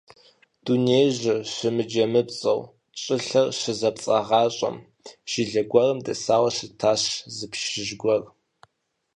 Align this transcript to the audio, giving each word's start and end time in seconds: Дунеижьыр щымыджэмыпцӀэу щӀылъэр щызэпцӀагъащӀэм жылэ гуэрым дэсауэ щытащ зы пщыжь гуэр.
Дунеижьыр 0.63 1.39
щымыджэмыпцӀэу 1.53 2.61
щӀылъэр 3.01 3.47
щызэпцӀагъащӀэм 3.59 4.77
жылэ 5.31 5.61
гуэрым 5.71 5.99
дэсауэ 6.05 6.49
щытащ 6.55 7.03
зы 7.35 7.45
пщыжь 7.51 7.93
гуэр. 8.01 8.23